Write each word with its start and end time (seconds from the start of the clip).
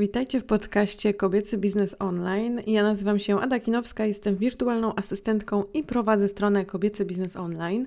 Witajcie 0.00 0.40
w 0.40 0.44
podcaście 0.44 1.14
Kobiecy 1.14 1.58
Biznes 1.58 1.96
Online. 1.98 2.60
Ja 2.66 2.82
nazywam 2.82 3.18
się 3.18 3.40
Ada 3.40 3.60
Kinowska, 3.60 4.06
jestem 4.06 4.36
wirtualną 4.36 4.94
asystentką 4.94 5.64
i 5.74 5.82
prowadzę 5.84 6.28
stronę 6.28 6.64
Kobiecy 6.64 7.04
Biznes 7.04 7.36
Online. 7.36 7.86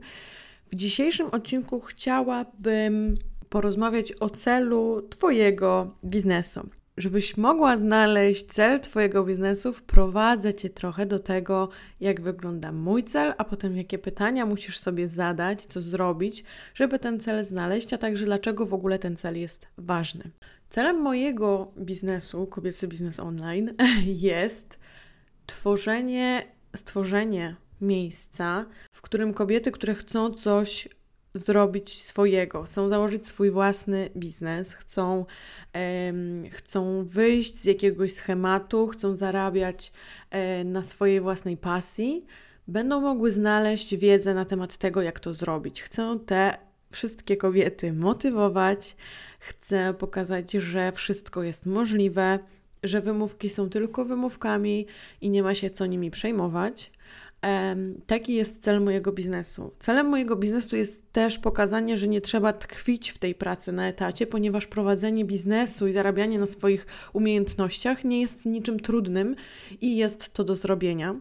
W 0.71 0.75
dzisiejszym 0.75 1.27
odcinku 1.27 1.79
chciałabym 1.79 3.17
porozmawiać 3.49 4.13
o 4.19 4.29
celu 4.29 5.01
Twojego 5.09 5.95
biznesu. 6.05 6.69
Żebyś 6.97 7.37
mogła 7.37 7.77
znaleźć 7.77 8.45
cel 8.45 8.79
Twojego 8.79 9.23
biznesu, 9.23 9.73
wprowadzę 9.73 10.53
Cię 10.53 10.69
trochę 10.69 11.05
do 11.05 11.19
tego, 11.19 11.69
jak 11.99 12.21
wygląda 12.21 12.71
mój 12.71 13.03
cel, 13.03 13.33
a 13.37 13.43
potem 13.43 13.77
jakie 13.77 13.99
pytania 13.99 14.45
musisz 14.45 14.77
sobie 14.77 15.07
zadać, 15.07 15.65
co 15.65 15.81
zrobić, 15.81 16.43
żeby 16.73 16.99
ten 16.99 17.19
cel 17.19 17.43
znaleźć, 17.43 17.93
a 17.93 17.97
także 17.97 18.25
dlaczego 18.25 18.65
w 18.65 18.73
ogóle 18.73 18.99
ten 18.99 19.15
cel 19.15 19.39
jest 19.39 19.67
ważny. 19.77 20.31
Celem 20.69 21.01
mojego 21.01 21.71
biznesu, 21.77 22.47
kobiecy 22.47 22.87
biznes 22.87 23.19
online, 23.19 23.73
jest 24.31 24.79
tworzenie, 25.45 26.43
stworzenie 26.75 27.55
miejsca, 27.81 28.65
w 28.91 29.01
którym 29.01 29.33
kobiety, 29.33 29.71
które 29.71 29.95
chcą 29.95 30.33
coś 30.33 30.89
zrobić 31.33 32.01
swojego, 32.01 32.63
chcą 32.63 32.89
założyć 32.89 33.27
swój 33.27 33.51
własny 33.51 34.09
biznes, 34.17 34.73
chcą, 34.73 35.25
um, 36.05 36.49
chcą 36.49 37.03
wyjść 37.05 37.57
z 37.57 37.65
jakiegoś 37.65 38.13
schematu, 38.13 38.87
chcą 38.87 39.15
zarabiać 39.15 39.91
um, 40.31 40.71
na 40.71 40.83
swojej 40.83 41.21
własnej 41.21 41.57
pasji, 41.57 42.25
będą 42.67 43.01
mogły 43.01 43.31
znaleźć 43.31 43.95
wiedzę 43.95 44.33
na 44.33 44.45
temat 44.45 44.77
tego, 44.77 45.01
jak 45.01 45.19
to 45.19 45.33
zrobić. 45.33 45.81
Chcę 45.81 46.19
te 46.25 46.57
wszystkie 46.91 47.37
kobiety 47.37 47.93
motywować, 47.93 48.95
chcę 49.39 49.93
pokazać, 49.93 50.51
że 50.51 50.91
wszystko 50.91 51.43
jest 51.43 51.65
możliwe, 51.65 52.39
że 52.83 53.01
wymówki 53.01 53.49
są 53.49 53.69
tylko 53.69 54.05
wymówkami 54.05 54.87
i 55.21 55.29
nie 55.29 55.43
ma 55.43 55.55
się 55.55 55.69
co 55.69 55.85
nimi 55.85 56.11
przejmować. 56.11 56.91
Taki 58.07 58.33
jest 58.33 58.63
cel 58.63 58.81
mojego 58.81 59.11
biznesu. 59.11 59.71
Celem 59.79 60.07
mojego 60.07 60.35
biznesu 60.35 60.75
jest 60.75 61.11
też 61.11 61.37
pokazanie, 61.37 61.97
że 61.97 62.07
nie 62.07 62.21
trzeba 62.21 62.53
tkwić 62.53 63.09
w 63.09 63.17
tej 63.17 63.35
pracy 63.35 63.71
na 63.71 63.87
etacie, 63.87 64.27
ponieważ 64.27 64.67
prowadzenie 64.67 65.25
biznesu 65.25 65.87
i 65.87 65.93
zarabianie 65.93 66.39
na 66.39 66.47
swoich 66.47 66.85
umiejętnościach 67.13 68.03
nie 68.03 68.21
jest 68.21 68.45
niczym 68.45 68.79
trudnym 68.79 69.35
i 69.81 69.97
jest 69.97 70.33
to 70.33 70.43
do 70.43 70.55
zrobienia. 70.55 71.15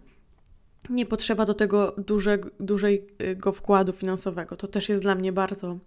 Nie 0.91 1.07
potrzeba 1.07 1.47
do 1.47 1.55
tego 1.55 1.95
duże, 1.99 2.39
dużego 2.61 3.53
wkładu 3.53 3.93
finansowego. 3.93 4.57
To 4.57 4.69
też 4.69 4.89
jest 4.89 5.03
dla 5.03 5.15
mnie 5.15 5.33
bardzo, 5.33 5.79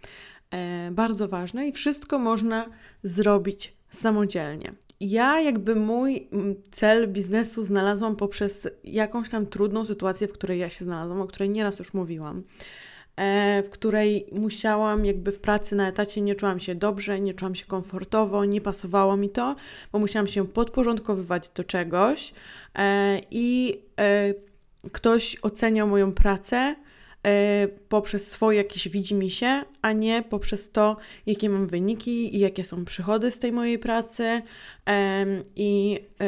e, 0.52 0.92
bardzo 0.92 1.28
ważne 1.28 1.68
i 1.68 1.72
wszystko 1.72 2.20
można 2.20 2.66
zrobić 3.04 3.76
samodzielnie 3.92 4.85
ja 5.00 5.42
jakby 5.42 5.76
mój 5.76 6.28
cel 6.72 7.08
biznesu 7.08 7.64
znalazłam 7.64 8.16
poprzez 8.16 8.68
jakąś 8.84 9.30
tam 9.30 9.46
trudną 9.46 9.86
sytuację, 9.86 10.28
w 10.28 10.34
której 10.34 10.60
ja 10.60 10.70
się 10.70 10.86
znalazłam, 10.86 11.22
o 11.22 11.28
której 11.28 11.50
nieraz 11.50 11.80
już 11.80 11.94
mówiłam, 11.94 12.44
e, 13.16 13.64
w 13.64 13.70
której 13.70 14.26
musiałam 14.32 15.06
jakby 15.06 15.32
w 15.32 15.40
pracy 15.40 15.76
na 15.76 15.88
etacie 15.88 16.22
nie 16.22 16.36
czułam 16.36 16.60
się 16.60 16.76
dobrze, 16.76 17.20
nie 17.20 17.34
czułam 17.34 17.56
się 17.56 17.66
komfortowo, 17.66 18.46
nie 18.46 18.62
pasowało 18.62 19.18
mi 19.18 19.30
to, 19.30 19.56
bo 19.92 20.00
musiałam 20.00 20.28
się 20.28 20.48
podporządkowywać 20.48 21.50
do 21.50 21.64
czegoś 21.64 22.34
e, 22.76 23.22
i 23.32 23.80
e, 24.00 24.34
ktoś 24.92 25.38
oceniał 25.42 25.88
moją 25.88 26.14
pracę 26.14 26.76
poprzez 27.90 28.32
swoje 28.32 28.58
jakieś 28.58 28.90
widzimisię, 28.90 29.64
a 29.82 29.92
nie 29.92 30.24
poprzez 30.30 30.72
to, 30.72 30.98
jakie 31.26 31.50
mam 31.50 31.68
wyniki 31.68 32.36
i 32.36 32.40
jakie 32.40 32.64
są 32.64 32.86
przychody 32.86 33.32
z 33.32 33.40
tej 33.40 33.52
mojej 33.52 33.80
pracy. 33.80 34.42
I 35.56 36.00
e, 36.22 36.26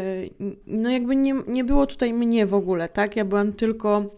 no 0.67 0.89
jakby 0.89 1.15
nie, 1.15 1.35
nie 1.47 1.63
było 1.63 1.87
tutaj 1.87 2.13
mnie 2.13 2.45
w 2.45 2.53
ogóle, 2.53 2.89
tak? 2.89 3.15
Ja 3.15 3.25
byłam 3.25 3.53
tylko 3.53 4.17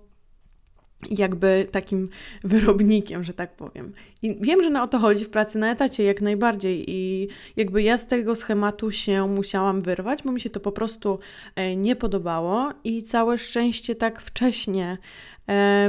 jakby 1.09 1.67
takim 1.71 2.07
wyrobnikiem, 2.43 3.23
że 3.23 3.33
tak 3.33 3.55
powiem. 3.55 3.93
I 4.21 4.37
wiem, 4.41 4.63
że 4.63 4.69
na 4.69 4.83
o 4.83 4.87
to 4.87 4.99
chodzi 4.99 5.25
w 5.25 5.29
pracy 5.29 5.57
na 5.57 5.71
etacie 5.71 6.03
jak 6.03 6.21
najbardziej 6.21 6.83
i 6.87 7.27
jakby 7.55 7.83
ja 7.83 7.97
z 7.97 8.07
tego 8.07 8.35
schematu 8.35 8.91
się 8.91 9.27
musiałam 9.27 9.81
wyrwać, 9.81 10.23
bo 10.23 10.31
mi 10.31 10.41
się 10.41 10.49
to 10.49 10.59
po 10.59 10.71
prostu 10.71 11.19
e, 11.55 11.75
nie 11.75 11.95
podobało 11.95 12.69
i 12.83 13.03
całe 13.03 13.37
szczęście 13.37 13.95
tak 13.95 14.21
wcześnie 14.21 14.97
E, 15.38 15.38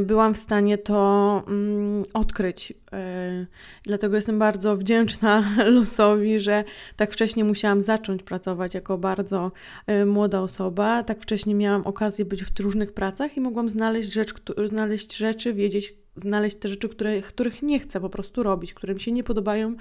byłam 0.03 0.35
w 0.35 0.39
stanie 0.39 0.79
to 0.79 1.43
mm, 1.47 2.03
odkryć. 2.15 2.73
E, 2.93 3.47
dlatego 3.83 4.17
jestem 4.17 4.39
bardzo 4.39 4.77
wdzięczna 4.77 5.45
losowi, 5.77 6.41
że 6.41 6.65
tak 6.97 7.13
wcześnie 7.13 7.45
musiałam 7.45 7.83
zacząć 7.83 8.23
pracować 8.23 8.75
jako 8.75 8.99
bardzo 8.99 9.53
e, 9.87 10.07
młoda 10.07 10.41
osoba. 10.41 11.03
Tak 11.03 11.23
wcześnie 11.23 11.55
miałam 11.55 11.83
okazję 11.87 12.25
być 12.25 12.45
w 12.45 12.61
różnych 12.61 12.93
pracach 12.93 13.37
i 13.37 13.41
mogłam 13.41 13.69
znaleźć, 13.69 14.13
rzecz, 14.13 14.35
znaleźć 14.65 15.17
rzeczy, 15.17 15.55
wiedzieć, 15.55 15.95
znaleźć 16.17 16.57
te 16.57 16.69
rzeczy, 16.69 16.89
które, 16.89 17.21
których 17.21 17.63
nie 17.63 17.81
chcę 17.81 18.01
po 18.01 18.11
prostu 18.11 18.43
robić, 18.43 18.75
które 18.75 18.95
mi 18.95 19.01
się 19.01 19.13
nie 19.13 19.25
podobają, 19.25 19.75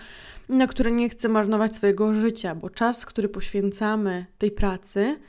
na 0.50 0.68
które 0.68 0.92
nie 0.92 1.10
chcę 1.10 1.30
marnować 1.30 1.76
swojego 1.76 2.14
życia, 2.14 2.56
bo 2.56 2.70
czas, 2.70 3.06
który 3.06 3.30
poświęcamy 3.30 4.26
tej 4.38 4.52
pracy, 4.52 5.20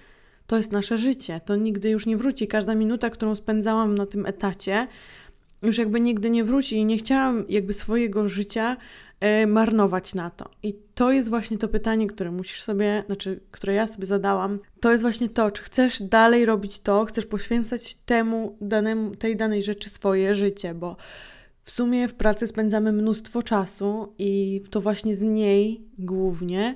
to 0.50 0.56
jest 0.56 0.72
nasze 0.72 0.98
życie. 0.98 1.40
To 1.44 1.56
nigdy 1.56 1.90
już 1.90 2.06
nie 2.06 2.16
wróci. 2.16 2.48
Każda 2.48 2.74
minuta, 2.74 3.10
którą 3.10 3.34
spędzałam 3.34 3.94
na 3.94 4.06
tym 4.06 4.26
etacie, 4.26 4.86
już 5.62 5.78
jakby 5.78 6.00
nigdy 6.00 6.30
nie 6.30 6.44
wróci 6.44 6.76
i 6.76 6.84
nie 6.84 6.96
chciałam 6.96 7.44
jakby 7.48 7.72
swojego 7.72 8.28
życia 8.28 8.76
y, 9.42 9.46
marnować 9.46 10.14
na 10.14 10.30
to. 10.30 10.50
I 10.62 10.74
to 10.94 11.12
jest 11.12 11.28
właśnie 11.28 11.58
to 11.58 11.68
pytanie, 11.68 12.06
które 12.06 12.30
musisz 12.30 12.62
sobie, 12.62 13.02
znaczy, 13.06 13.40
które 13.50 13.74
ja 13.74 13.86
sobie 13.86 14.06
zadałam. 14.06 14.58
To 14.80 14.90
jest 14.90 15.02
właśnie 15.02 15.28
to, 15.28 15.50
czy 15.50 15.62
chcesz 15.62 16.02
dalej 16.02 16.46
robić 16.46 16.80
to, 16.80 17.04
chcesz 17.04 17.26
poświęcać 17.26 17.94
temu 17.94 18.56
danemu, 18.60 19.16
tej 19.16 19.36
danej 19.36 19.62
rzeczy 19.62 19.90
swoje 19.90 20.34
życie, 20.34 20.74
bo 20.74 20.96
w 21.62 21.70
sumie 21.70 22.08
w 22.08 22.14
pracy 22.14 22.46
spędzamy 22.46 22.92
mnóstwo 22.92 23.42
czasu 23.42 24.14
i 24.18 24.62
to 24.70 24.80
właśnie 24.80 25.16
z 25.16 25.22
niej 25.22 25.80
głównie 25.98 26.74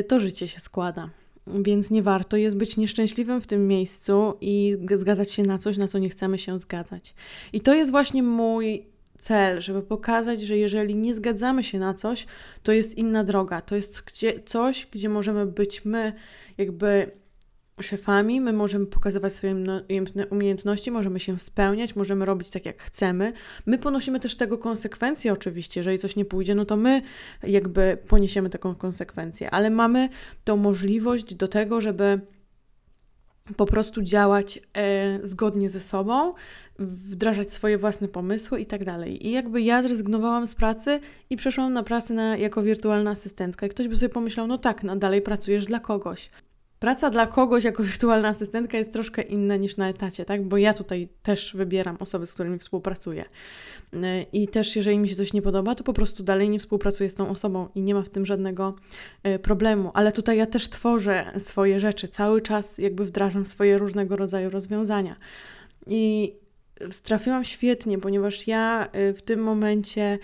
y, 0.00 0.04
to 0.04 0.20
życie 0.20 0.48
się 0.48 0.60
składa 0.60 1.10
więc 1.62 1.90
nie 1.90 2.02
warto 2.02 2.36
jest 2.36 2.56
być 2.56 2.76
nieszczęśliwym 2.76 3.40
w 3.40 3.46
tym 3.46 3.68
miejscu 3.68 4.34
i 4.40 4.76
zgadzać 4.96 5.32
się 5.32 5.42
na 5.42 5.58
coś, 5.58 5.76
na 5.76 5.88
co 5.88 5.98
nie 5.98 6.08
chcemy 6.08 6.38
się 6.38 6.58
zgadzać. 6.58 7.14
I 7.52 7.60
to 7.60 7.74
jest 7.74 7.90
właśnie 7.90 8.22
mój 8.22 8.86
cel, 9.18 9.60
żeby 9.60 9.82
pokazać, 9.82 10.40
że 10.40 10.56
jeżeli 10.56 10.94
nie 10.94 11.14
zgadzamy 11.14 11.64
się 11.64 11.78
na 11.78 11.94
coś, 11.94 12.26
to 12.62 12.72
jest 12.72 12.98
inna 12.98 13.24
droga. 13.24 13.60
To 13.60 13.76
jest 13.76 14.02
gdzie, 14.02 14.40
coś, 14.46 14.86
gdzie 14.90 15.08
możemy 15.08 15.46
być 15.46 15.84
my, 15.84 16.12
jakby 16.58 17.10
szefami, 17.80 18.40
my 18.40 18.52
możemy 18.52 18.86
pokazywać 18.86 19.32
swoje 19.32 19.54
umiejętności, 20.30 20.90
możemy 20.90 21.20
się 21.20 21.38
spełniać, 21.38 21.96
możemy 21.96 22.24
robić 22.24 22.50
tak, 22.50 22.66
jak 22.66 22.82
chcemy. 22.82 23.32
My 23.66 23.78
ponosimy 23.78 24.20
też 24.20 24.36
tego 24.36 24.58
konsekwencje, 24.58 25.32
oczywiście. 25.32 25.80
Jeżeli 25.80 25.98
coś 25.98 26.16
nie 26.16 26.24
pójdzie, 26.24 26.54
no 26.54 26.64
to 26.64 26.76
my 26.76 27.02
jakby 27.42 27.98
poniesiemy 28.08 28.50
taką 28.50 28.74
konsekwencję, 28.74 29.50
ale 29.50 29.70
mamy 29.70 30.08
tą 30.44 30.56
możliwość 30.56 31.34
do 31.34 31.48
tego, 31.48 31.80
żeby 31.80 32.20
po 33.56 33.66
prostu 33.66 34.02
działać 34.02 34.60
e, 34.74 35.18
zgodnie 35.22 35.70
ze 35.70 35.80
sobą, 35.80 36.34
wdrażać 36.78 37.52
swoje 37.52 37.78
własne 37.78 38.08
pomysły 38.08 38.60
i 38.60 38.66
tak 38.66 38.84
dalej. 38.84 39.26
I 39.26 39.30
jakby 39.30 39.62
ja 39.62 39.82
zrezygnowałam 39.82 40.46
z 40.46 40.54
pracy 40.54 41.00
i 41.30 41.36
przeszłam 41.36 41.72
na 41.72 41.82
pracę 41.82 42.14
na, 42.14 42.36
jako 42.36 42.62
wirtualna 42.62 43.10
asystentka. 43.10 43.66
I 43.66 43.68
ktoś 43.70 43.88
by 43.88 43.96
sobie 43.96 44.08
pomyślał, 44.08 44.46
no 44.46 44.58
tak, 44.58 44.82
no 44.82 44.96
dalej 44.96 45.22
pracujesz 45.22 45.64
dla 45.64 45.80
kogoś. 45.80 46.30
Praca 46.78 47.10
dla 47.10 47.26
kogoś 47.26 47.64
jako 47.64 47.82
wirtualna 47.82 48.28
asystentka 48.28 48.78
jest 48.78 48.92
troszkę 48.92 49.22
inna 49.22 49.56
niż 49.56 49.76
na 49.76 49.88
etacie, 49.88 50.24
tak? 50.24 50.42
Bo 50.42 50.56
ja 50.56 50.74
tutaj 50.74 51.08
też 51.22 51.56
wybieram 51.56 51.96
osoby, 52.00 52.26
z 52.26 52.32
którymi 52.32 52.58
współpracuję. 52.58 53.24
E, 53.92 54.22
I 54.22 54.48
też, 54.48 54.76
jeżeli 54.76 54.98
mi 54.98 55.08
się 55.08 55.16
coś 55.16 55.32
nie 55.32 55.42
podoba, 55.42 55.74
to 55.74 55.84
po 55.84 55.92
prostu 55.92 56.22
dalej 56.22 56.50
nie 56.50 56.58
współpracuję 56.58 57.10
z 57.10 57.14
tą 57.14 57.28
osobą 57.28 57.68
i 57.74 57.82
nie 57.82 57.94
ma 57.94 58.02
w 58.02 58.10
tym 58.10 58.26
żadnego 58.26 58.74
e, 59.22 59.38
problemu. 59.38 59.90
Ale 59.94 60.12
tutaj 60.12 60.36
ja 60.36 60.46
też 60.46 60.68
tworzę 60.68 61.32
swoje 61.38 61.80
rzeczy, 61.80 62.08
cały 62.08 62.40
czas 62.40 62.78
jakby 62.78 63.04
wdrażam 63.04 63.46
swoje 63.46 63.78
różnego 63.78 64.16
rodzaju 64.16 64.50
rozwiązania. 64.50 65.16
I 65.86 66.34
trafiłam 67.02 67.44
świetnie, 67.44 67.98
ponieważ 67.98 68.46
ja 68.46 68.88
e, 68.92 69.12
w 69.12 69.22
tym 69.22 69.40
momencie 69.40 70.18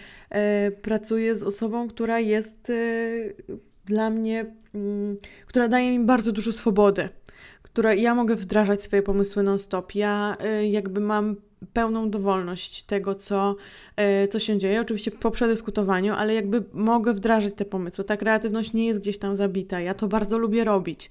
pracuję 0.82 1.36
z 1.36 1.42
osobą, 1.42 1.88
która 1.88 2.20
jest 2.20 2.72
dla 3.86 4.10
mnie, 4.10 4.46
mm, 4.74 5.16
która 5.46 5.68
daje 5.68 5.98
mi 5.98 6.04
bardzo 6.04 6.32
dużo 6.32 6.52
swobody, 6.52 7.08
która 7.62 7.94
ja 7.94 8.14
mogę 8.14 8.36
wdrażać 8.36 8.82
swoje 8.82 9.02
pomysły 9.02 9.42
non-stop. 9.42 9.94
Ja 9.94 10.36
y, 10.60 10.66
jakby 10.66 11.00
mam 11.00 11.36
pełną 11.72 12.10
dowolność 12.10 12.82
tego, 12.82 13.14
co, 13.14 13.56
y, 14.24 14.28
co 14.28 14.38
się 14.38 14.58
dzieje, 14.58 14.80
oczywiście 14.80 15.10
po 15.10 15.30
przedyskutowaniu, 15.30 16.14
ale 16.14 16.34
jakby 16.34 16.64
mogę 16.72 17.14
wdrażać 17.14 17.54
te 17.54 17.64
pomysły. 17.64 18.04
Ta 18.04 18.16
kreatywność 18.16 18.72
nie 18.72 18.86
jest 18.86 19.00
gdzieś 19.00 19.18
tam 19.18 19.36
zabita. 19.36 19.80
Ja 19.80 19.94
to 19.94 20.08
bardzo 20.08 20.38
lubię 20.38 20.64
robić. 20.64 21.10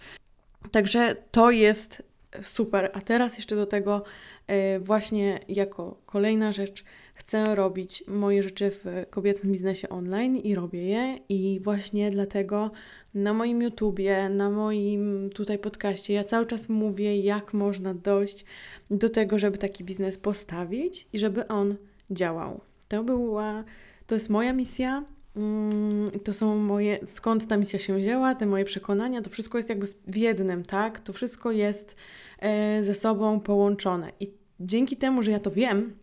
Także 0.72 1.16
to 1.32 1.52
jest 1.52 2.04
super. 2.42 2.92
A 2.94 3.02
teraz 3.02 3.38
jeszcze 3.38 3.56
do 3.56 3.66
tego 3.66 4.04
y, 4.50 4.80
właśnie 4.80 5.40
jako 5.48 5.98
kolejna 6.06 6.52
rzecz 6.52 6.84
chcę 7.14 7.56
robić 7.56 8.04
moje 8.08 8.44
rzeczy 8.44 8.72
w 8.72 8.86
kobiecym 9.10 9.52
biznesie 9.52 9.90
online 9.90 10.38
i 10.38 10.56
robię 10.56 10.84
je. 10.84 11.20
I 11.30 11.60
właśnie 11.64 12.12
dlatego 12.12 12.72
na 13.14 13.34
moim 13.34 13.62
YouTubie, 13.62 14.30
na 14.30 14.50
moim 14.50 15.30
tutaj 15.30 15.60
podcaście, 15.60 16.14
ja 16.14 16.24
cały 16.24 16.46
czas 16.46 16.70
mówię, 16.70 17.20
jak 17.20 17.54
można 17.54 17.94
dojść 17.94 18.46
do 18.92 19.10
tego, 19.10 19.40
żeby 19.40 19.58
taki 19.58 19.84
biznes 19.84 20.18
postawić 20.18 21.08
i 21.14 21.20
żeby 21.20 21.48
on 21.48 21.76
działał. 22.12 22.62
To 22.88 23.04
była, 23.04 23.64
to 24.08 24.16
jest 24.16 24.30
moja 24.30 24.54
misja. 24.54 25.04
Mm, 25.36 26.12
to 26.24 26.34
są 26.34 26.58
moje, 26.58 27.00
skąd 27.06 27.48
ta 27.48 27.58
misja 27.58 27.80
się 27.80 27.96
wzięła, 27.96 28.36
te 28.36 28.46
moje 28.46 28.66
przekonania, 28.66 29.22
to 29.22 29.30
wszystko 29.30 29.58
jest 29.58 29.70
jakby 29.70 29.88
w 30.08 30.16
jednym, 30.16 30.66
tak? 30.66 31.00
To 31.00 31.14
wszystko 31.14 31.52
jest 31.52 31.96
e, 32.40 32.84
ze 32.84 32.96
sobą 32.96 33.40
połączone. 33.40 34.12
I 34.20 34.32
dzięki 34.60 34.98
temu, 34.98 35.24
że 35.24 35.32
ja 35.32 35.40
to 35.40 35.52
wiem, 35.52 35.94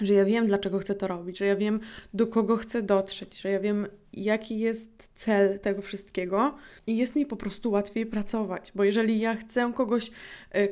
że 0.00 0.14
ja 0.14 0.24
wiem, 0.24 0.46
dlaczego 0.46 0.78
chcę 0.78 0.94
to 0.94 1.08
robić, 1.08 1.38
że 1.38 1.46
ja 1.46 1.56
wiem, 1.56 1.80
do 2.14 2.26
kogo 2.26 2.56
chcę 2.56 2.82
dotrzeć, 2.82 3.40
że 3.40 3.50
ja 3.50 3.60
wiem, 3.60 3.86
jaki 4.12 4.58
jest 4.58 5.08
cel 5.14 5.58
tego 5.58 5.82
wszystkiego 5.82 6.54
i 6.86 6.96
jest 6.96 7.16
mi 7.16 7.26
po 7.26 7.36
prostu 7.36 7.70
łatwiej 7.70 8.06
pracować, 8.06 8.72
bo 8.74 8.84
jeżeli 8.84 9.20
ja 9.20 9.36
chcę 9.36 9.72
kogoś, 9.76 10.10
e, 10.54 10.68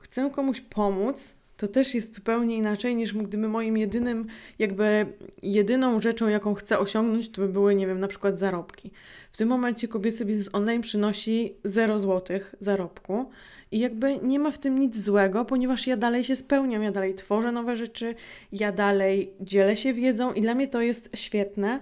chcę 0.00 0.30
komuś 0.30 0.60
pomóc, 0.60 1.34
to 1.56 1.68
też 1.68 1.94
jest 1.94 2.14
zupełnie 2.14 2.56
inaczej 2.56 2.94
niż 2.96 3.14
gdyby 3.14 3.48
moim 3.48 3.76
jedynym, 3.76 4.26
jakby 4.58 5.06
jedyną 5.42 6.00
rzeczą, 6.00 6.28
jaką 6.28 6.54
chcę 6.54 6.78
osiągnąć, 6.78 7.30
to 7.30 7.42
by 7.42 7.48
były, 7.48 7.74
nie 7.74 7.86
wiem, 7.86 8.00
na 8.00 8.08
przykład 8.08 8.38
zarobki. 8.38 8.90
W 9.32 9.36
tym 9.36 9.48
momencie 9.48 9.88
kobiecy 9.88 10.24
biznes 10.24 10.48
online 10.52 10.82
przynosi 10.82 11.54
0 11.64 11.98
zł 11.98 12.40
zarobku 12.60 13.30
i 13.72 13.78
jakby 13.78 14.18
nie 14.22 14.38
ma 14.38 14.50
w 14.50 14.58
tym 14.58 14.78
nic 14.78 14.96
złego, 14.96 15.44
ponieważ 15.44 15.86
ja 15.86 15.96
dalej 15.96 16.24
się 16.24 16.36
spełniam, 16.36 16.82
ja 16.82 16.92
dalej 16.92 17.14
tworzę 17.14 17.52
nowe 17.52 17.76
rzeczy, 17.76 18.14
ja 18.52 18.72
dalej 18.72 19.32
dzielę 19.40 19.76
się 19.76 19.94
wiedzą 19.94 20.32
i 20.32 20.40
dla 20.40 20.54
mnie 20.54 20.68
to 20.68 20.80
jest 20.80 21.10
świetne. 21.14 21.80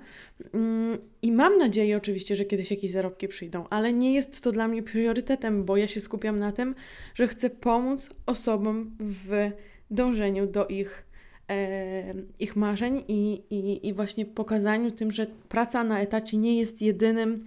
Mm, 0.55 0.99
I 1.23 1.33
mam 1.33 1.59
nadzieję 1.59 1.97
oczywiście, 1.97 2.37
że 2.37 2.45
kiedyś 2.45 2.71
jakieś 2.71 2.91
zarobki 2.91 3.29
przyjdą, 3.29 3.65
ale 3.71 3.93
nie 3.93 4.15
jest 4.15 4.41
to 4.41 4.53
dla 4.53 4.69
mnie 4.69 4.83
priorytetem, 4.83 5.65
bo 5.65 5.77
ja 5.77 5.87
się 5.87 6.01
skupiam 6.01 6.39
na 6.39 6.53
tym, 6.53 6.75
że 7.15 7.29
chcę 7.29 7.51
pomóc 7.51 8.11
osobom 8.27 8.97
w 9.01 9.51
dążeniu 9.91 10.47
do 10.47 10.67
ich, 10.67 11.05
e, 11.51 12.15
ich 12.39 12.57
marzeń 12.57 13.05
i, 13.09 13.43
i, 13.51 13.89
i 13.89 13.95
właśnie 13.95 14.27
pokazaniu 14.27 14.91
tym, 14.91 15.13
że 15.13 15.27
praca 15.49 15.85
na 15.85 16.01
etacie 16.01 16.37
nie 16.37 16.59
jest 16.61 16.83
jedynym 16.83 17.47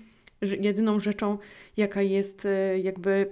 jedyną 0.60 1.00
rzeczą, 1.00 1.38
jaka 1.78 2.01
jest 2.01 2.45
e, 2.45 2.80
jakby 2.80 3.31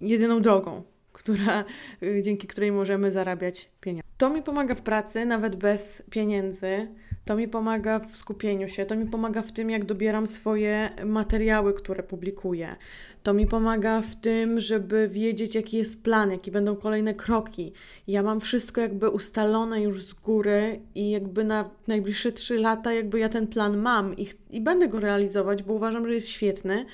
jedyną 0.00 0.42
drogą, 0.42 0.82
która, 1.12 1.64
e, 2.02 2.22
dzięki 2.22 2.46
której 2.46 2.72
możemy 2.72 3.10
zarabiać 3.10 3.68
pieniądze. 3.80 4.08
To 4.18 4.30
mi 4.30 4.42
pomaga 4.42 4.74
w 4.74 4.82
pracy, 4.82 5.26
nawet 5.26 5.56
bez 5.56 6.02
pieniędzy. 6.10 6.88
To 7.24 7.36
mi 7.36 7.48
pomaga 7.48 7.98
w 7.98 8.16
skupieniu 8.16 8.68
się, 8.68 8.84
to 8.84 8.96
mi 8.96 9.06
pomaga 9.06 9.42
w 9.42 9.52
tym, 9.52 9.70
jak 9.70 9.84
dobieram 9.84 10.26
swoje 10.26 10.90
materiały, 11.04 11.74
które 11.74 12.02
publikuję. 12.02 12.76
To 13.22 13.34
mi 13.34 13.46
pomaga 13.46 14.00
w 14.00 14.16
tym, 14.16 14.60
żeby 14.60 15.08
wiedzieć, 15.08 15.54
jaki 15.54 15.76
jest 15.76 16.02
plan, 16.02 16.30
jakie 16.30 16.50
będą 16.50 16.76
kolejne 16.76 17.14
kroki. 17.14 17.72
Ja 18.08 18.22
mam 18.22 18.40
wszystko 18.40 18.80
jakby 18.80 19.10
ustalone 19.10 19.82
już 19.82 20.06
z 20.06 20.12
góry 20.12 20.80
i 20.94 21.10
jakby 21.10 21.44
na 21.44 21.70
najbliższe 21.86 22.32
trzy 22.32 22.58
lata 22.58 22.92
jakby 22.92 23.18
ja 23.18 23.28
ten 23.28 23.46
plan 23.46 23.78
mam 23.78 24.16
i, 24.16 24.28
i 24.50 24.60
będę 24.60 24.88
go 24.88 25.00
realizować, 25.00 25.62
bo 25.62 25.72
uważam, 25.72 26.06
że 26.06 26.14
jest 26.14 26.28
świetny. 26.28 26.86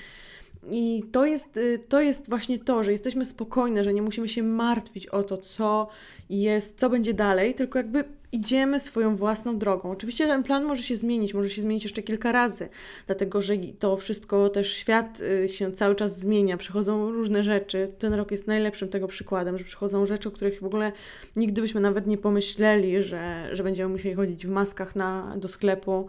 I 0.70 1.04
to 1.12 1.26
jest, 1.26 1.56
y, 1.56 1.78
to 1.88 2.00
jest 2.00 2.28
właśnie 2.28 2.58
to, 2.58 2.84
że 2.84 2.92
jesteśmy 2.92 3.24
spokojne, 3.24 3.84
że 3.84 3.94
nie 3.94 4.02
musimy 4.02 4.28
się 4.28 4.42
martwić 4.42 5.06
o 5.06 5.22
to, 5.22 5.36
co 5.36 5.88
jest, 6.30 6.78
co 6.78 6.90
będzie 6.90 7.14
dalej, 7.14 7.54
tylko 7.54 7.78
jakby 7.78 8.04
idziemy 8.32 8.80
swoją 8.80 9.16
własną 9.16 9.58
drogą. 9.58 9.90
Oczywiście 9.90 10.26
ten 10.26 10.42
plan 10.42 10.64
może 10.64 10.82
się 10.82 10.96
zmienić, 10.96 11.34
może 11.34 11.50
się 11.50 11.62
zmienić 11.62 11.84
jeszcze 11.84 12.02
kilka 12.02 12.32
razy, 12.32 12.68
dlatego 13.06 13.42
że 13.42 13.54
to 13.78 13.96
wszystko 13.96 14.48
też 14.48 14.72
świat 14.74 15.20
y, 15.20 15.48
się 15.48 15.72
cały 15.72 15.94
czas 15.94 16.18
zmienia, 16.18 16.56
przychodzą 16.56 17.10
różne 17.10 17.44
rzeczy. 17.44 17.88
Ten 17.98 18.14
rok 18.14 18.30
jest 18.30 18.46
najlepszym 18.46 18.88
tego 18.88 19.08
przykładem, 19.08 19.58
że 19.58 19.64
przychodzą 19.64 20.06
rzeczy, 20.06 20.28
o 20.28 20.32
których 20.32 20.60
w 20.60 20.64
ogóle 20.64 20.92
nigdy 21.36 21.60
byśmy 21.60 21.80
nawet 21.80 22.06
nie 22.06 22.18
pomyśleli, 22.18 23.02
że, 23.02 23.48
że 23.52 23.62
będziemy 23.62 23.92
musieli 23.92 24.14
chodzić 24.14 24.46
w 24.46 24.50
maskach 24.50 24.96
na, 24.96 25.34
do 25.36 25.48
sklepu 25.48 26.06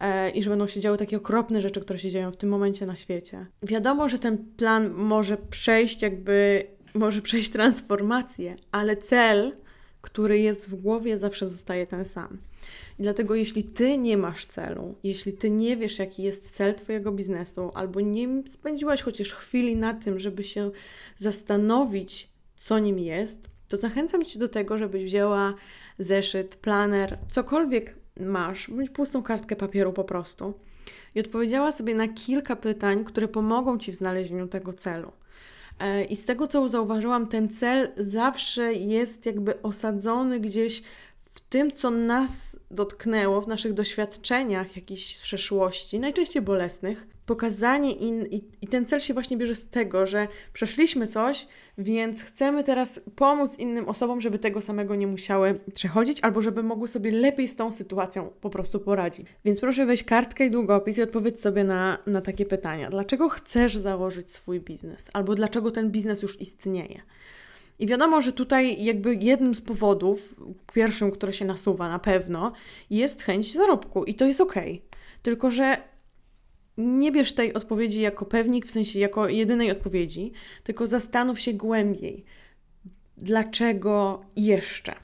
e, 0.00 0.30
i 0.30 0.42
że 0.42 0.50
będą 0.50 0.66
się 0.66 0.80
działy 0.80 0.98
takie 0.98 1.16
okropne 1.16 1.62
rzeczy, 1.62 1.80
które 1.80 1.98
się 1.98 2.10
dzieją 2.10 2.30
w 2.30 2.36
tym 2.36 2.50
momencie 2.50 2.86
na 2.86 2.96
świecie. 2.96 3.46
Wiadomo, 3.62 4.08
że 4.08 4.18
ten 4.18 4.38
plan 4.56 4.90
może 4.90 5.36
przejść 5.36 6.02
jakby, 6.02 6.66
może 6.94 7.22
przejść 7.22 7.50
transformację, 7.50 8.56
ale 8.72 8.96
cel 8.96 9.52
który 10.02 10.38
jest 10.38 10.70
w 10.70 10.74
głowie, 10.74 11.18
zawsze 11.18 11.48
zostaje 11.48 11.86
ten 11.86 12.04
sam. 12.04 12.38
I 12.98 13.02
dlatego, 13.02 13.34
jeśli 13.34 13.64
ty 13.64 13.98
nie 13.98 14.16
masz 14.16 14.46
celu, 14.46 14.94
jeśli 15.02 15.32
ty 15.32 15.50
nie 15.50 15.76
wiesz, 15.76 15.98
jaki 15.98 16.22
jest 16.22 16.50
cel 16.50 16.74
Twojego 16.74 17.12
biznesu, 17.12 17.70
albo 17.74 18.00
nie 18.00 18.42
spędziłaś 18.50 19.02
chociaż 19.02 19.32
chwili 19.32 19.76
na 19.76 19.94
tym, 19.94 20.20
żeby 20.20 20.42
się 20.42 20.70
zastanowić, 21.16 22.28
co 22.56 22.78
nim 22.78 22.98
jest, 22.98 23.48
to 23.68 23.76
zachęcam 23.76 24.24
Cię 24.24 24.38
do 24.38 24.48
tego, 24.48 24.78
żebyś 24.78 25.04
wzięła 25.04 25.54
zeszyt, 25.98 26.56
planer, 26.56 27.18
cokolwiek 27.32 27.96
masz, 28.20 28.70
bądź 28.70 28.90
pustą 28.90 29.22
kartkę 29.22 29.56
papieru 29.56 29.92
po 29.92 30.04
prostu 30.04 30.54
i 31.14 31.20
odpowiedziała 31.20 31.72
sobie 31.72 31.94
na 31.94 32.08
kilka 32.08 32.56
pytań, 32.56 33.04
które 33.04 33.28
pomogą 33.28 33.78
Ci 33.78 33.92
w 33.92 33.96
znalezieniu 33.96 34.48
tego 34.48 34.72
celu. 34.72 35.12
E, 35.82 36.04
I 36.04 36.16
z 36.16 36.24
tego, 36.24 36.46
co 36.46 36.68
zauważyłam, 36.68 37.26
ten 37.26 37.48
cel 37.48 37.92
zawsze 37.96 38.72
jest 38.72 39.26
jakby 39.26 39.62
osadzony 39.62 40.40
gdzieś 40.40 40.82
w 41.32 41.40
tym, 41.40 41.72
co 41.72 41.90
nas 41.90 42.56
dotknęło, 42.70 43.40
w 43.40 43.48
naszych 43.48 43.72
doświadczeniach 43.72 44.76
jakichś 44.76 45.16
z 45.16 45.22
przeszłości, 45.22 46.00
najczęściej 46.00 46.42
bolesnych. 46.42 47.06
Pokazanie 47.26 47.92
in, 47.92 48.26
i, 48.26 48.44
i 48.62 48.66
ten 48.66 48.86
cel 48.86 49.00
się 49.00 49.14
właśnie 49.14 49.36
bierze 49.36 49.54
z 49.54 49.68
tego, 49.68 50.06
że 50.06 50.28
przeszliśmy 50.52 51.06
coś, 51.06 51.46
więc 51.78 52.22
chcemy 52.22 52.64
teraz 52.64 53.00
pomóc 53.16 53.58
innym 53.58 53.88
osobom, 53.88 54.20
żeby 54.20 54.38
tego 54.38 54.62
samego 54.62 54.94
nie 54.94 55.06
musiały 55.06 55.60
przechodzić, 55.74 56.18
albo 56.22 56.42
żeby 56.42 56.62
mogły 56.62 56.88
sobie 56.88 57.10
lepiej 57.10 57.48
z 57.48 57.56
tą 57.56 57.72
sytuacją 57.72 58.30
po 58.40 58.50
prostu 58.50 58.80
poradzić. 58.80 59.26
Więc 59.44 59.60
proszę 59.60 59.86
weź 59.86 60.04
kartkę 60.04 60.46
i 60.46 60.50
długopis 60.50 60.98
i 60.98 61.02
odpowiedz 61.02 61.40
sobie 61.40 61.64
na, 61.64 61.98
na 62.06 62.20
takie 62.20 62.46
pytania. 62.46 62.90
Dlaczego 62.90 63.28
chcesz 63.28 63.76
założyć 63.76 64.32
swój 64.32 64.60
biznes? 64.60 65.04
Albo 65.12 65.34
dlaczego 65.34 65.70
ten 65.70 65.90
biznes 65.90 66.22
już 66.22 66.40
istnieje? 66.40 67.00
I 67.78 67.86
wiadomo, 67.86 68.22
że 68.22 68.32
tutaj 68.32 68.84
jakby 68.84 69.14
jednym 69.14 69.54
z 69.54 69.60
powodów, 69.60 70.34
pierwszym, 70.72 71.10
który 71.10 71.32
się 71.32 71.44
nasuwa 71.44 71.88
na 71.88 71.98
pewno, 71.98 72.52
jest 72.90 73.22
chęć 73.22 73.52
zarobku 73.52 74.04
i 74.04 74.14
to 74.14 74.26
jest 74.26 74.40
ok. 74.40 74.54
Tylko, 75.22 75.50
że 75.50 75.91
nie 76.76 77.12
bierz 77.12 77.32
tej 77.32 77.54
odpowiedzi 77.54 78.00
jako 78.00 78.24
pewnik, 78.24 78.66
w 78.66 78.70
sensie 78.70 78.98
jako 78.98 79.28
jedynej 79.28 79.70
odpowiedzi, 79.70 80.32
tylko 80.62 80.86
zastanów 80.86 81.40
się 81.40 81.52
głębiej, 81.52 82.24
dlaczego 83.16 84.24
jeszcze. 84.36 84.94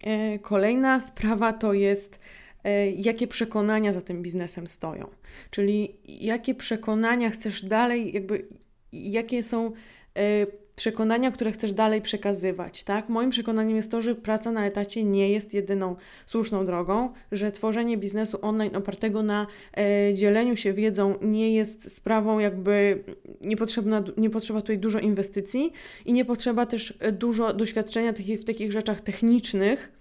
E, 0.00 0.38
kolejna 0.38 1.00
sprawa 1.00 1.52
to 1.52 1.72
jest, 1.72 2.18
e, 2.64 2.90
jakie 2.90 3.26
przekonania 3.26 3.92
za 3.92 4.00
tym 4.00 4.22
biznesem 4.22 4.66
stoją. 4.66 5.08
Czyli 5.50 5.96
jakie 6.04 6.54
przekonania 6.54 7.30
chcesz 7.30 7.64
dalej, 7.64 8.12
jakby 8.12 8.48
jakie 8.92 9.42
są 9.42 9.72
e, 10.14 10.46
przekonania, 10.76 11.30
które 11.30 11.52
chcesz 11.52 11.72
dalej 11.72 12.02
przekazywać, 12.02 12.84
tak? 12.84 13.08
Moim 13.08 13.30
przekonaniem 13.30 13.76
jest 13.76 13.90
to, 13.90 14.02
że 14.02 14.14
praca 14.14 14.52
na 14.52 14.66
etacie 14.66 15.04
nie 15.04 15.30
jest 15.30 15.54
jedyną 15.54 15.96
słuszną 16.26 16.66
drogą, 16.66 17.12
że 17.32 17.52
tworzenie 17.52 17.96
biznesu 17.96 18.38
online 18.42 18.76
opartego 18.76 19.22
na 19.22 19.46
e, 19.76 20.14
dzieleniu 20.14 20.56
się 20.56 20.72
wiedzą 20.72 21.18
nie 21.22 21.54
jest 21.54 21.92
sprawą 21.92 22.38
jakby 22.38 23.04
niepotrzebna, 23.40 24.02
nie 24.16 24.30
potrzeba 24.30 24.60
tutaj 24.60 24.78
dużo 24.78 24.98
inwestycji 24.98 25.72
i 26.04 26.12
nie 26.12 26.24
potrzeba 26.24 26.66
też 26.66 26.98
dużo 27.12 27.54
doświadczenia 27.54 28.12
w 28.12 28.44
takich 28.44 28.72
rzeczach 28.72 29.00
technicznych 29.00 29.92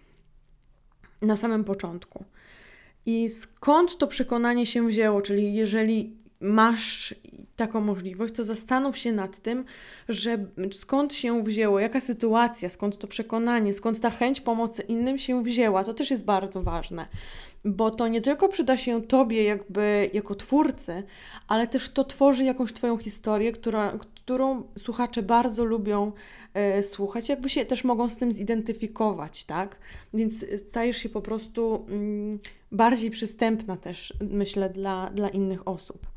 na 1.22 1.36
samym 1.36 1.64
początku. 1.64 2.26
I 3.06 3.30
skąd 3.30 3.98
to 3.98 4.08
przekonanie 4.08 4.66
się 4.66 4.88
wzięło? 4.88 5.22
Czyli 5.22 5.54
jeżeli 5.54 6.25
masz 6.46 7.16
taką 7.56 7.82
możliwość, 7.82 8.34
to 8.34 8.44
zastanów 8.44 8.98
się 8.98 9.12
nad 9.12 9.40
tym, 9.40 9.66
że 10.10 10.38
skąd 10.72 11.14
się 11.14 11.44
wzięło, 11.44 11.80
jaka 11.80 12.02
sytuacja, 12.02 12.70
skąd 12.70 12.98
to 12.98 13.08
przekonanie, 13.08 13.74
skąd 13.74 14.00
ta 14.00 14.10
chęć 14.10 14.42
pomocy 14.42 14.82
innym 14.82 15.20
się 15.20 15.44
wzięła. 15.44 15.84
To 15.84 15.94
też 15.94 16.12
jest 16.12 16.26
bardzo 16.26 16.64
ważne, 16.64 17.08
bo 17.66 17.92
to 17.92 18.08
nie 18.08 18.22
tylko 18.22 18.50
przyda 18.50 18.78
się 18.78 19.02
Tobie 19.02 19.44
jakby 19.44 20.10
jako 20.14 20.36
twórcy, 20.36 21.04
ale 21.48 21.68
też 21.68 21.90
to 21.90 22.04
tworzy 22.04 22.44
jakąś 22.44 22.74
Twoją 22.74 22.98
historię, 22.98 23.52
która, 23.52 23.98
którą 24.16 24.64
słuchacze 24.78 25.24
bardzo 25.24 25.66
lubią 25.66 26.12
e, 26.54 26.84
słuchać, 26.84 27.30
jakby 27.30 27.50
się 27.50 27.66
też 27.66 27.84
mogą 27.84 28.10
z 28.10 28.18
tym 28.18 28.34
zidentyfikować, 28.34 29.44
tak? 29.44 29.76
Więc 30.14 30.46
stajesz 30.70 30.98
się 30.98 31.10
po 31.10 31.22
prostu 31.22 31.86
mm, 31.90 32.40
bardziej 32.72 33.12
przystępna 33.12 33.78
też, 33.78 34.14
myślę, 34.32 34.70
dla, 34.70 35.10
dla 35.10 35.30
innych 35.30 35.68
osób. 35.68 36.15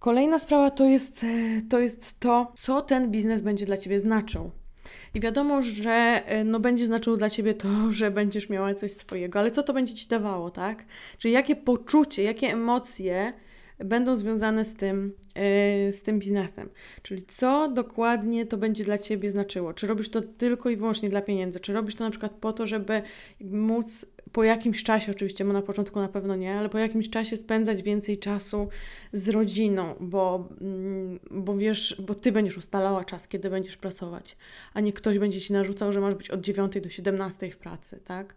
Kolejna 0.00 0.38
sprawa 0.38 0.70
to 0.70 0.84
jest, 0.84 1.26
to 1.70 1.78
jest 1.78 2.20
to, 2.20 2.52
co 2.56 2.82
ten 2.82 3.10
biznes 3.10 3.42
będzie 3.42 3.66
dla 3.66 3.76
Ciebie 3.76 4.00
znaczył. 4.00 4.50
I 5.14 5.20
wiadomo, 5.20 5.62
że 5.62 6.22
no, 6.44 6.60
będzie 6.60 6.86
znaczyło 6.86 7.16
dla 7.16 7.30
Ciebie 7.30 7.54
to, 7.54 7.68
że 7.92 8.10
będziesz 8.10 8.48
miała 8.48 8.74
coś 8.74 8.92
swojego, 8.92 9.38
ale 9.38 9.50
co 9.50 9.62
to 9.62 9.72
będzie 9.72 9.94
Ci 9.94 10.08
dawało, 10.08 10.50
tak? 10.50 10.84
Czyli 11.18 11.34
jakie 11.34 11.56
poczucie, 11.56 12.22
jakie 12.22 12.52
emocje 12.52 13.32
będą 13.78 14.16
związane 14.16 14.64
z 14.64 14.74
tym, 14.74 15.12
yy, 15.86 15.92
z 15.92 16.02
tym 16.02 16.18
biznesem. 16.18 16.68
Czyli 17.02 17.22
co 17.22 17.68
dokładnie 17.68 18.46
to 18.46 18.56
będzie 18.56 18.84
dla 18.84 18.98
Ciebie 18.98 19.30
znaczyło? 19.30 19.74
Czy 19.74 19.86
robisz 19.86 20.08
to 20.08 20.20
tylko 20.20 20.70
i 20.70 20.76
wyłącznie 20.76 21.08
dla 21.08 21.22
pieniędzy? 21.22 21.60
Czy 21.60 21.72
robisz 21.72 21.94
to 21.94 22.04
na 22.04 22.10
przykład 22.10 22.32
po 22.32 22.52
to, 22.52 22.66
żeby 22.66 23.02
móc 23.40 24.06
po 24.32 24.44
jakimś 24.44 24.84
czasie, 24.84 25.12
oczywiście, 25.12 25.44
bo 25.44 25.52
na 25.52 25.62
początku 25.62 26.00
na 26.00 26.08
pewno 26.08 26.36
nie, 26.36 26.54
ale 26.54 26.68
po 26.68 26.78
jakimś 26.78 27.10
czasie 27.10 27.36
spędzać 27.36 27.82
więcej 27.82 28.18
czasu 28.18 28.68
z 29.12 29.28
rodziną, 29.28 29.94
bo, 30.00 30.48
mm, 30.60 31.20
bo 31.30 31.56
wiesz, 31.56 32.02
bo 32.06 32.14
ty 32.14 32.32
będziesz 32.32 32.56
ustalała 32.56 33.04
czas, 33.04 33.28
kiedy 33.28 33.50
będziesz 33.50 33.76
pracować, 33.76 34.36
a 34.74 34.80
nie 34.80 34.92
ktoś 34.92 35.18
będzie 35.18 35.40
ci 35.40 35.52
narzucał, 35.52 35.92
że 35.92 36.00
masz 36.00 36.14
być 36.14 36.30
od 36.30 36.40
9 36.40 36.80
do 36.80 36.90
17 36.90 37.50
w 37.50 37.56
pracy, 37.56 38.00
tak? 38.04 38.34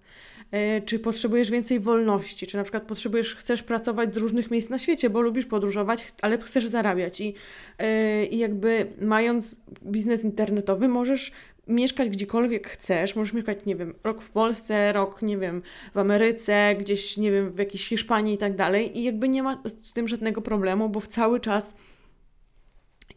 E, 0.51 0.81
czy 0.81 0.99
potrzebujesz 0.99 1.51
więcej 1.51 1.79
wolności, 1.79 2.47
czy 2.47 2.57
na 2.57 2.63
przykład 2.63 2.83
potrzebujesz, 2.83 3.35
chcesz 3.35 3.63
pracować 3.63 4.15
z 4.15 4.17
różnych 4.17 4.51
miejsc 4.51 4.69
na 4.69 4.77
świecie, 4.77 5.09
bo 5.09 5.21
lubisz 5.21 5.45
podróżować, 5.45 6.13
ale 6.21 6.37
chcesz 6.37 6.65
zarabiać 6.65 7.21
i, 7.21 7.33
e, 7.77 8.25
i 8.25 8.37
jakby 8.37 8.87
mając 9.01 9.61
biznes 9.85 10.23
internetowy 10.23 10.87
możesz 10.87 11.31
mieszkać 11.67 12.09
gdziekolwiek 12.09 12.67
chcesz, 12.67 13.15
możesz 13.15 13.33
mieszkać, 13.33 13.57
nie 13.65 13.75
wiem, 13.75 13.93
rok 14.03 14.21
w 14.21 14.29
Polsce, 14.29 14.93
rok, 14.93 15.21
nie 15.21 15.37
wiem, 15.37 15.61
w 15.93 15.97
Ameryce, 15.97 16.75
gdzieś, 16.79 17.17
nie 17.17 17.31
wiem, 17.31 17.51
w 17.51 17.57
jakiejś 17.57 17.87
Hiszpanii 17.87 18.35
i 18.35 18.37
tak 18.37 18.55
dalej 18.55 18.99
i 18.99 19.03
jakby 19.03 19.29
nie 19.29 19.43
ma 19.43 19.63
z 19.83 19.93
tym 19.93 20.07
żadnego 20.07 20.41
problemu, 20.41 20.89
bo 20.89 21.01
cały 21.01 21.39
czas 21.39 21.73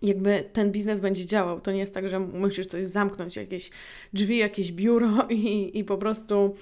jakby 0.03 0.45
ten 0.53 0.73
biznes 0.73 1.01
będzie 1.01 1.27
działał. 1.27 1.61
To 1.61 1.73
nie 1.73 1.79
jest 1.79 1.95
tak, 1.95 2.09
że 2.09 2.21
musisz 2.21 2.67
coś 2.67 2.87
zamknąć, 2.87 3.37
jakieś 3.37 3.71
drzwi, 4.13 4.37
jakieś 4.37 4.73
biuro 4.73 5.09
i, 5.31 5.79
i 5.79 5.85
po 5.85 5.99
prostu 5.99 6.55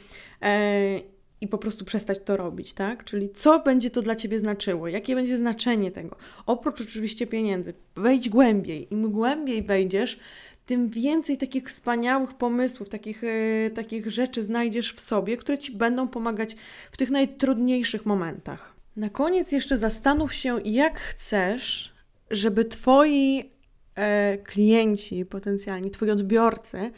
e, 0.43 1.01
i 1.41 1.49
po 1.49 1.59
prostu 1.59 1.85
przestać 1.85 2.19
to 2.25 2.37
robić, 2.37 2.73
tak? 2.75 3.05
Czyli 3.05 3.31
co 3.31 3.61
będzie 3.61 3.91
to 3.91 4.03
dla 4.03 4.17
Ciebie 4.17 4.39
znaczyło? 4.39 4.89
Jakie 4.89 5.15
będzie 5.15 5.37
znaczenie 5.37 5.91
tego? 5.91 6.17
Oprócz 6.47 6.81
oczywiście 6.81 7.27
pieniędzy. 7.27 7.75
Wejdź 7.97 8.29
głębiej. 8.29 8.93
Im 8.93 9.11
głębiej 9.11 9.63
wejdziesz, 9.63 10.19
tym 10.67 10.89
więcej 10.89 11.39
takich 11.39 11.69
wspaniałych 11.69 12.35
pomysłów, 12.35 12.89
takich, 12.89 13.25
e, 13.25 13.71
takich 13.71 14.11
rzeczy 14.11 14.43
znajdziesz 14.43 14.95
w 14.95 15.01
sobie, 15.01 15.37
które 15.37 15.59
Ci 15.59 15.73
będą 15.73 16.09
pomagać 16.09 16.57
w 16.93 16.97
tych 16.97 17.11
najtrudniejszych 17.11 18.07
momentach. 18.07 18.75
Na 18.97 19.09
koniec 19.09 19.53
jeszcze 19.53 19.79
zastanów 19.79 20.35
się, 20.35 20.59
jak 20.65 21.01
chcesz, 21.01 21.95
żeby 22.31 22.65
Twoi 22.65 23.51
e, 23.95 24.39
klienci 24.39 25.25
potencjalni, 25.25 25.91
Twoi 25.91 26.11
odbiorcy 26.11 26.91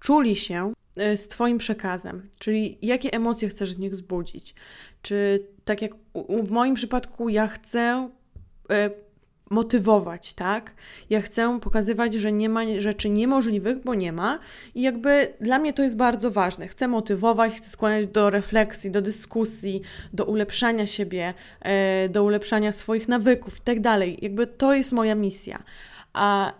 czuli 0.00 0.36
się 0.36 0.72
e, 0.96 1.16
z 1.16 1.28
Twoim 1.28 1.58
przekazem, 1.58 2.28
czyli 2.38 2.78
jakie 2.82 3.12
emocje 3.12 3.48
chcesz 3.48 3.74
w 3.74 3.78
nich 3.78 3.92
wzbudzić. 3.92 4.54
Czy 5.02 5.46
tak 5.64 5.82
jak 5.82 5.92
w 6.44 6.50
moim 6.50 6.74
przypadku, 6.74 7.28
ja 7.28 7.48
chcę 7.48 8.10
motywować, 9.52 10.34
tak? 10.34 10.72
Ja 11.10 11.20
chcę 11.20 11.60
pokazywać, 11.60 12.14
że 12.14 12.32
nie 12.32 12.48
ma 12.48 12.60
rzeczy 12.78 13.10
niemożliwych, 13.10 13.82
bo 13.84 13.94
nie 13.94 14.12
ma. 14.12 14.38
I 14.74 14.82
jakby 14.82 15.34
dla 15.40 15.58
mnie 15.58 15.72
to 15.72 15.82
jest 15.82 15.96
bardzo 15.96 16.30
ważne. 16.30 16.68
Chcę 16.68 16.88
motywować, 16.88 17.52
chcę 17.52 17.68
skłaniać 17.68 18.06
do 18.06 18.30
refleksji, 18.30 18.90
do 18.90 19.02
dyskusji, 19.02 19.82
do 20.12 20.24
ulepszania 20.24 20.86
siebie, 20.86 21.34
e, 21.60 22.08
do 22.08 22.24
ulepszania 22.24 22.72
swoich 22.72 23.08
nawyków 23.08 23.58
i 23.58 23.60
tak 23.60 23.80
dalej. 23.80 24.18
Jakby 24.22 24.46
to 24.46 24.74
jest 24.74 24.92
moja 24.92 25.14
misja. 25.14 25.62
A 26.12 26.52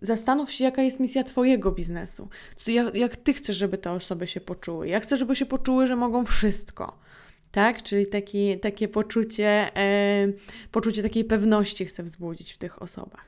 zastanów 0.00 0.52
się, 0.52 0.64
jaka 0.64 0.82
jest 0.82 1.00
misja 1.00 1.24
Twojego 1.24 1.72
biznesu. 1.72 2.28
Jak, 2.66 2.94
jak 2.94 3.16
Ty 3.16 3.34
chcesz, 3.34 3.56
żeby 3.56 3.78
te 3.78 3.92
osoby 3.92 4.26
się 4.26 4.40
poczuły. 4.40 4.88
Ja 4.88 5.00
chcę, 5.00 5.16
żeby 5.16 5.36
się 5.36 5.46
poczuły, 5.46 5.86
że 5.86 5.96
mogą 5.96 6.24
wszystko 6.24 7.09
tak? 7.52 7.82
Czyli 7.82 8.06
taki, 8.06 8.58
takie 8.58 8.88
poczucie, 8.88 9.76
e, 9.76 10.32
poczucie 10.70 11.02
takiej 11.02 11.24
pewności 11.24 11.86
chcę 11.86 12.02
wzbudzić 12.02 12.52
w 12.52 12.58
tych 12.58 12.82
osobach. 12.82 13.24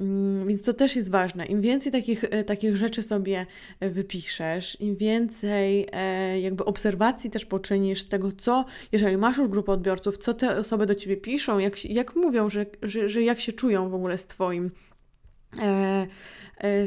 Mm, 0.00 0.48
więc 0.48 0.62
to 0.62 0.72
też 0.72 0.96
jest 0.96 1.10
ważne. 1.10 1.46
Im 1.46 1.60
więcej 1.60 1.92
takich, 1.92 2.24
e, 2.24 2.44
takich 2.44 2.76
rzeczy 2.76 3.02
sobie 3.02 3.46
wypiszesz, 3.80 4.80
im 4.80 4.96
więcej 4.96 5.86
e, 5.92 6.40
jakby 6.40 6.64
obserwacji 6.64 7.30
też 7.30 7.44
poczynisz 7.44 8.04
tego, 8.04 8.32
co, 8.32 8.64
jeżeli 8.92 9.16
masz 9.16 9.38
już 9.38 9.48
grupę 9.48 9.72
odbiorców, 9.72 10.18
co 10.18 10.34
te 10.34 10.58
osoby 10.58 10.86
do 10.86 10.94
ciebie 10.94 11.16
piszą, 11.16 11.58
jak, 11.58 11.84
jak 11.84 12.16
mówią, 12.16 12.50
że, 12.50 12.66
że, 12.82 13.08
że 13.08 13.22
jak 13.22 13.40
się 13.40 13.52
czują 13.52 13.90
w 13.90 13.94
ogóle 13.94 14.18
z 14.18 14.26
Twoim. 14.26 14.70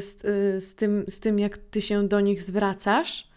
Z, 0.00 0.22
z, 0.64 0.74
tym, 0.74 1.04
z 1.08 1.20
tym, 1.20 1.38
jak 1.38 1.58
ty 1.58 1.80
się 1.80 2.08
do 2.08 2.20
nich 2.20 2.42
zwracasz, 2.42 3.28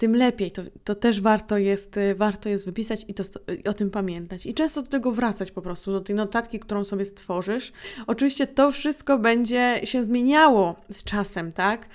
tym 0.00 0.16
lepiej. 0.16 0.50
To, 0.50 0.62
to 0.84 0.94
też 0.94 1.20
warto 1.20 1.58
jest, 1.58 1.96
y, 1.96 2.14
warto 2.14 2.48
jest 2.48 2.64
wypisać 2.64 3.04
i, 3.08 3.14
to, 3.14 3.22
i 3.64 3.68
o 3.68 3.74
tym 3.74 3.90
pamiętać. 3.90 4.46
I 4.46 4.54
często 4.54 4.82
do 4.82 4.88
tego 4.88 5.12
wracać 5.12 5.50
po 5.50 5.62
prostu, 5.62 5.92
do 5.92 6.00
tej 6.00 6.16
notatki, 6.16 6.60
którą 6.60 6.84
sobie 6.84 7.06
stworzysz. 7.06 7.72
Oczywiście 8.06 8.46
to 8.46 8.72
wszystko 8.72 9.18
będzie 9.18 9.80
się 9.84 10.02
zmieniało 10.02 10.76
z 10.90 11.04
czasem, 11.04 11.52
tak? 11.52 11.86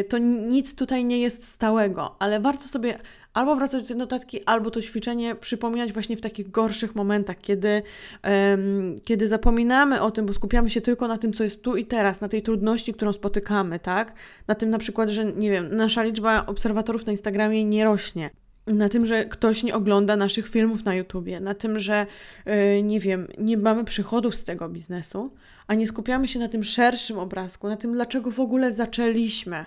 Y, 0.00 0.04
to 0.04 0.18
nic 0.18 0.74
tutaj 0.74 1.04
nie 1.04 1.18
jest 1.18 1.46
stałego, 1.46 2.16
ale 2.18 2.40
warto 2.40 2.68
sobie 2.68 2.98
albo 3.34 3.56
wracać 3.56 3.82
do 3.82 3.88
tej 3.88 3.96
notatki, 3.96 4.44
albo 4.44 4.70
to 4.70 4.82
ćwiczenie 4.82 5.34
przypominać 5.34 5.92
właśnie 5.92 6.16
w 6.16 6.20
takich 6.20 6.50
gorszych 6.50 6.94
momentach, 6.94 7.40
kiedy, 7.40 7.82
um, 8.24 8.96
kiedy 9.04 9.28
zapominamy 9.28 10.00
o 10.00 10.10
tym, 10.10 10.26
bo 10.26 10.32
skupiamy 10.32 10.70
się 10.70 10.80
tylko 10.80 11.08
na 11.08 11.18
tym, 11.18 11.32
co 11.32 11.44
jest 11.44 11.62
tu 11.62 11.76
i 11.76 11.86
teraz, 11.86 12.20
na 12.20 12.28
tej 12.28 12.42
trudności, 12.42 12.94
którą 12.94 13.12
spotykamy, 13.12 13.78
tak? 13.78 14.12
Na 14.48 14.54
tym 14.54 14.70
na 14.70 14.78
przykład, 14.78 15.08
że 15.08 15.24
nie 15.24 15.50
wiem, 15.50 15.76
nasza 15.76 16.02
liczba 16.02 16.46
obserwatorów 16.46 17.06
na 17.06 17.12
Instagramie 17.12 17.64
nie 17.64 17.84
rośnie 17.84 18.30
na 18.66 18.88
tym, 18.88 19.06
że 19.06 19.24
ktoś 19.24 19.62
nie 19.62 19.74
ogląda 19.74 20.16
naszych 20.16 20.48
filmów 20.48 20.84
na 20.84 20.94
YouTubie, 20.94 21.40
na 21.40 21.54
tym, 21.54 21.78
że 21.78 22.06
yy, 22.46 22.82
nie 22.82 23.00
wiem, 23.00 23.28
nie 23.38 23.56
mamy 23.56 23.84
przychodów 23.84 24.34
z 24.34 24.44
tego 24.44 24.68
biznesu, 24.68 25.32
a 25.66 25.74
nie 25.74 25.86
skupiamy 25.86 26.28
się 26.28 26.38
na 26.38 26.48
tym 26.48 26.64
szerszym 26.64 27.18
obrazku, 27.18 27.68
na 27.68 27.76
tym, 27.76 27.92
dlaczego 27.92 28.30
w 28.30 28.40
ogóle 28.40 28.72
zaczęliśmy. 28.72 29.64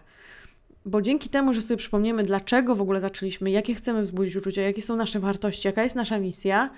Bo 0.85 1.01
dzięki 1.01 1.29
temu, 1.29 1.53
że 1.53 1.61
sobie 1.61 1.77
przypomniemy, 1.77 2.23
dlaczego 2.23 2.75
w 2.75 2.81
ogóle 2.81 3.01
zaczęliśmy, 3.01 3.51
jakie 3.51 3.75
chcemy 3.75 4.01
wzbudzić 4.01 4.35
uczucia, 4.35 4.61
jakie 4.61 4.81
są 4.81 4.95
nasze 4.95 5.19
wartości, 5.19 5.67
jaka 5.67 5.83
jest 5.83 5.95
nasza 5.95 6.19
misja, 6.19 6.69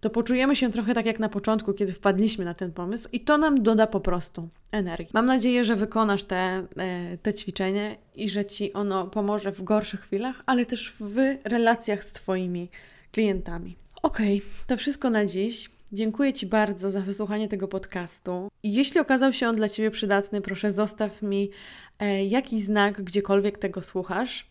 to 0.00 0.10
poczujemy 0.10 0.56
się 0.56 0.70
trochę 0.70 0.94
tak 0.94 1.06
jak 1.06 1.18
na 1.18 1.28
początku, 1.28 1.72
kiedy 1.72 1.92
wpadliśmy 1.92 2.44
na 2.44 2.54
ten 2.54 2.72
pomysł, 2.72 3.08
i 3.12 3.20
to 3.20 3.38
nam 3.38 3.62
doda 3.62 3.86
po 3.86 4.00
prostu 4.00 4.48
energii. 4.72 5.08
Mam 5.12 5.26
nadzieję, 5.26 5.64
że 5.64 5.76
wykonasz 5.76 6.24
te, 6.24 6.66
e, 6.76 7.18
te 7.22 7.34
ćwiczenie 7.34 7.96
i 8.14 8.28
że 8.28 8.44
ci 8.44 8.72
ono 8.72 9.06
pomoże 9.06 9.52
w 9.52 9.62
gorszych 9.62 10.00
chwilach, 10.00 10.42
ale 10.46 10.66
też 10.66 10.92
w 11.00 11.16
relacjach 11.44 12.04
z 12.04 12.12
Twoimi 12.12 12.68
klientami. 13.12 13.76
Okay, 14.02 14.40
to 14.66 14.76
wszystko 14.76 15.10
na 15.10 15.26
dziś. 15.26 15.70
Dziękuję 15.92 16.32
Ci 16.32 16.46
bardzo 16.46 16.90
za 16.90 17.00
wysłuchanie 17.00 17.48
tego 17.48 17.68
podcastu. 17.68 18.48
Jeśli 18.62 19.00
okazał 19.00 19.32
się 19.32 19.48
on 19.48 19.56
dla 19.56 19.68
Ciebie 19.68 19.90
przydatny, 19.90 20.40
proszę 20.40 20.72
zostaw 20.72 21.22
mi 21.22 21.50
e, 21.98 22.24
jakiś 22.24 22.64
znak, 22.64 23.02
gdziekolwiek 23.02 23.58
tego 23.58 23.82
słuchasz. 23.82 24.46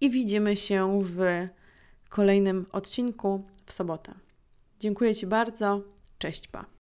I 0.00 0.10
widzimy 0.10 0.56
się 0.56 1.00
w 1.04 1.48
kolejnym 2.08 2.66
odcinku 2.72 3.44
w 3.66 3.72
sobotę. 3.72 4.14
Dziękuję 4.80 5.14
Ci 5.14 5.26
bardzo. 5.26 5.82
Cześć, 6.18 6.48
pa. 6.48 6.75